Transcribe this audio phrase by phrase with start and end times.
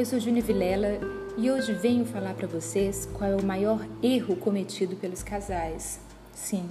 [0.00, 0.98] Eu sou Júnia Vilela
[1.36, 6.00] e hoje venho falar para vocês qual é o maior erro cometido pelos casais.
[6.32, 6.70] Sim,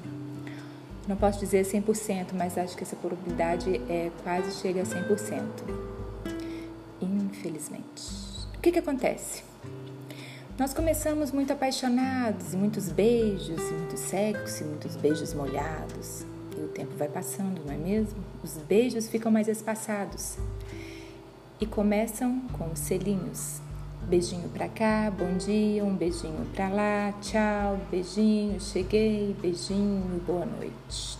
[1.08, 5.44] não posso dizer 100%, mas acho que essa probabilidade é quase chega a 100%.
[7.00, 8.02] Infelizmente.
[8.58, 9.44] O que, que acontece?
[10.58, 16.26] Nós começamos muito apaixonados, muitos beijos, muito sexo, muitos beijos molhados.
[16.58, 18.18] E o tempo vai passando, não é mesmo?
[18.44, 20.36] Os beijos ficam mais espaçados
[21.60, 23.62] e começam com os selinhos.
[24.08, 31.20] Beijinho pra cá, bom dia, um beijinho pra lá, tchau, beijinho, cheguei, beijinho, boa noite.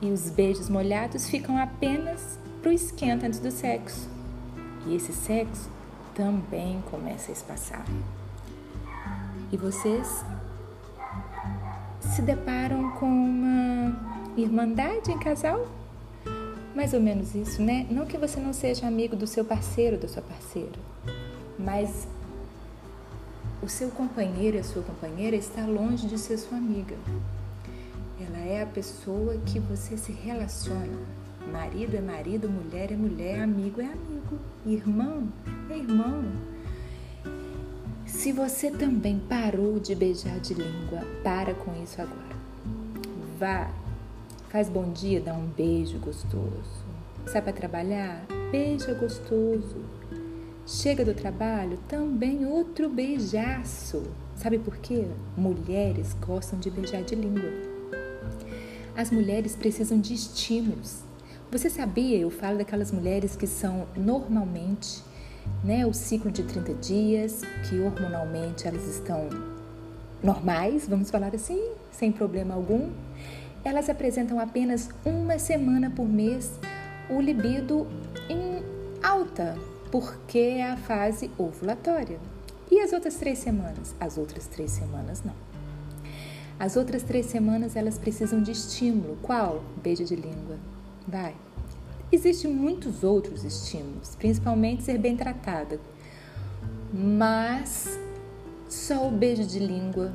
[0.00, 4.08] E os beijos molhados ficam apenas pro esquenta antes do sexo.
[4.86, 5.68] E esse sexo
[6.14, 7.84] também começa a espaçar.
[9.52, 10.24] E vocês
[12.00, 13.96] se deparam com uma
[14.36, 15.66] irmandade em casal?
[16.74, 17.86] Mais ou menos isso, né?
[17.88, 20.72] Não que você não seja amigo do seu parceiro, da sua parceira,
[21.58, 22.08] mas
[23.62, 26.96] o seu companheiro a sua companheira está longe de ser sua amiga.
[28.20, 30.98] Ela é a pessoa que você se relaciona.
[31.52, 35.28] Marido é marido, mulher é mulher, amigo é amigo, irmão
[35.70, 36.24] é irmão.
[38.06, 42.36] Se você também parou de beijar de língua, para com isso agora.
[43.38, 43.70] Vá
[44.54, 46.86] Faz bom dia, dá um beijo gostoso.
[47.26, 48.24] Sai para trabalhar?
[48.52, 49.78] Beija gostoso.
[50.64, 51.76] Chega do trabalho?
[51.88, 54.04] Também outro beijaço.
[54.36, 55.08] Sabe por quê?
[55.36, 57.50] Mulheres gostam de beijar de língua.
[58.96, 61.00] As mulheres precisam de estímulos.
[61.50, 62.16] Você sabia?
[62.16, 65.02] Eu falo daquelas mulheres que são normalmente,
[65.64, 69.28] né, o ciclo de 30 dias, que hormonalmente elas estão
[70.22, 72.92] normais, vamos falar assim, sem problema algum
[73.64, 76.52] elas apresentam apenas uma semana por mês
[77.08, 77.86] o libido
[78.28, 78.62] em
[79.02, 79.56] alta,
[79.90, 82.18] porque é a fase ovulatória.
[82.70, 83.94] E as outras três semanas?
[84.00, 85.34] As outras três semanas não.
[86.58, 89.18] As outras três semanas elas precisam de estímulo.
[89.22, 89.62] Qual?
[89.82, 90.56] Beijo de língua.
[91.06, 91.34] Vai.
[92.12, 95.80] Existem muitos outros estímulos, principalmente ser bem tratada.
[96.92, 97.98] Mas
[98.68, 100.12] só o beijo de língua,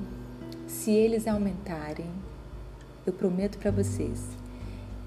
[0.65, 2.09] se eles aumentarem,
[3.09, 4.23] eu prometo para vocês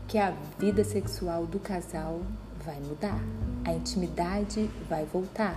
[0.08, 2.20] que a vida sexual do casal
[2.64, 3.18] vai mudar,
[3.64, 5.56] a intimidade vai voltar,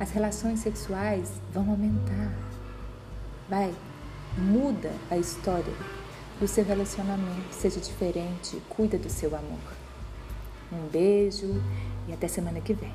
[0.00, 2.32] as relações sexuais vão aumentar.
[3.48, 3.72] Vai,
[4.36, 5.72] muda a história
[6.40, 9.76] do seu relacionamento, seja diferente, cuida do seu amor.
[10.72, 11.62] Um beijo
[12.08, 12.92] e até semana que vem.